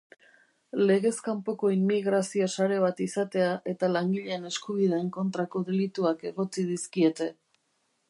[0.91, 7.35] Legez kanpoko immigrazio sare bat izatea eta langileen eskubideen kontrako delituak egotzi dizkiete